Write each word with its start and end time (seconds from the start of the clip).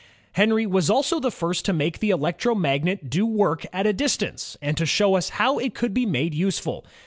Henry 0.31 0.65
was 0.65 0.89
also 0.89 1.19
the 1.19 1.29
first 1.29 1.63
to 1.65 1.73
make 1.73 1.99
the 1.99 2.09
electromagnet 2.09 3.07
do 3.07 3.23
work 3.23 3.67
at 3.71 3.85
a 3.85 3.93
distance, 3.93 4.57
and 4.59 4.75
to 4.75 4.83
show 4.83 5.15
us 5.15 5.29
how 5.37 5.59
it 5.59 5.75
could 5.75 5.93
be 5.93 6.07
made 6.07 6.33
useful. 6.33 6.83